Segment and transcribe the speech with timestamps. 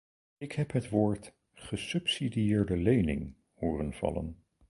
[0.37, 4.43] Ik heb het woord "gesubsidieerde lening" horen vallen.